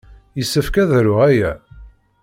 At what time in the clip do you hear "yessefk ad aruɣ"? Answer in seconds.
0.37-1.19